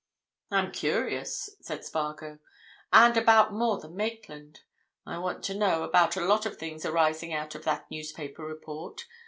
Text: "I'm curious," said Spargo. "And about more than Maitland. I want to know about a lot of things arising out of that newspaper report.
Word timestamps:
"I'm 0.49 0.71
curious," 0.71 1.55
said 1.61 1.85
Spargo. 1.85 2.39
"And 2.91 3.15
about 3.17 3.53
more 3.53 3.77
than 3.77 3.95
Maitland. 3.95 4.61
I 5.05 5.19
want 5.19 5.43
to 5.43 5.53
know 5.53 5.83
about 5.83 6.17
a 6.17 6.25
lot 6.25 6.47
of 6.47 6.57
things 6.57 6.87
arising 6.87 7.33
out 7.35 7.53
of 7.53 7.65
that 7.65 7.85
newspaper 7.91 8.43
report. 8.43 9.05